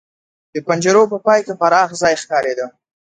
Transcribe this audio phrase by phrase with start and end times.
[0.53, 2.65] د پنجرو په پای کې پراخ ځای ښکارېده.